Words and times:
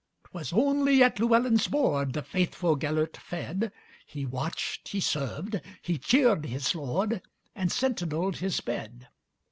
'T 0.23 0.29
was 0.33 0.51
only 0.51 1.03
at 1.03 1.19
Llewelyn's 1.19 1.67
boardThe 1.67 2.25
faithful 2.25 2.75
Gêlert 2.75 3.17
fed; 3.17 3.71
He 4.03 4.25
watched, 4.25 4.87
he 4.87 4.99
served, 4.99 5.61
he 5.83 5.99
cheered 5.99 6.47
his 6.47 6.73
lord, 6.73 7.21
And 7.55 7.69
sentineled 7.71 8.37
his 8.37 8.59
bed. 8.61 9.09